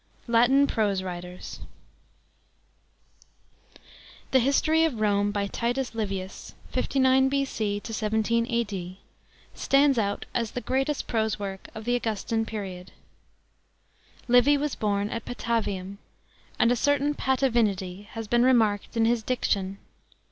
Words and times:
—LATIN 0.27 0.65
PBOSE 0.65 1.03
WBITEBS.§ 1.03 1.29
7. 1.57 1.67
The 4.31 4.39
History 4.39 4.83
of 4.83 4.99
Rome 4.99 5.29
by 5.29 5.45
TITUS 5.45 5.91
Livrus 5.91 6.55
(59 6.71 7.29
B.C. 7.29 7.79
17 7.85 8.47
A.D.) 8.49 8.97
stands 9.53 9.99
out 9.99 10.25
MS 10.33 10.51
the 10.53 10.61
greatest 10.61 11.05
prose 11.05 11.37
work 11.37 11.67
of 11.75 11.85
the 11.85 11.95
Augustan 11.95 12.47
period. 12.47 12.93
Livy 14.27 14.57
was 14.57 14.73
born 14.73 15.11
at 15.11 15.23
Patavitim, 15.23 15.99
and 16.57 16.71
a 16.71 16.75
certain 16.75 17.13
Patavinity 17.13 18.07
has 18.13 18.27
been 18.27 18.41
remarked 18.41 18.97
in 18.97 19.05
his 19.05 19.21
diction. 19.21 19.77